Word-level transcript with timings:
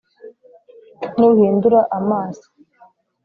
nuhindura 1.17 1.79
amaso, 1.97 2.47